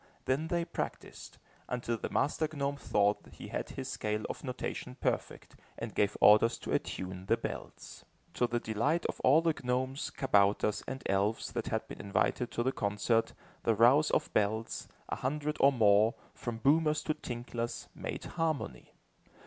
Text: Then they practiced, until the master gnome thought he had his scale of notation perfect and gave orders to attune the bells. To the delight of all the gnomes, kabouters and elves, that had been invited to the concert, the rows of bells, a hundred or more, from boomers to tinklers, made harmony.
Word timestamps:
Then 0.25 0.47
they 0.47 0.65
practiced, 0.65 1.37
until 1.69 1.95
the 1.95 2.09
master 2.09 2.49
gnome 2.51 2.75
thought 2.75 3.27
he 3.33 3.49
had 3.49 3.69
his 3.69 3.87
scale 3.87 4.25
of 4.31 4.43
notation 4.43 4.95
perfect 4.95 5.55
and 5.77 5.93
gave 5.93 6.17
orders 6.19 6.57
to 6.57 6.71
attune 6.71 7.27
the 7.27 7.37
bells. 7.37 8.03
To 8.33 8.47
the 8.47 8.59
delight 8.59 9.05
of 9.05 9.19
all 9.19 9.43
the 9.43 9.53
gnomes, 9.63 10.09
kabouters 10.09 10.83
and 10.87 11.03
elves, 11.05 11.51
that 11.51 11.67
had 11.67 11.87
been 11.87 12.01
invited 12.01 12.49
to 12.49 12.63
the 12.63 12.71
concert, 12.71 13.33
the 13.61 13.75
rows 13.75 14.09
of 14.09 14.33
bells, 14.33 14.87
a 15.07 15.17
hundred 15.17 15.57
or 15.59 15.71
more, 15.71 16.15
from 16.33 16.57
boomers 16.57 17.03
to 17.03 17.13
tinklers, 17.13 17.87
made 17.93 18.23
harmony. 18.23 18.93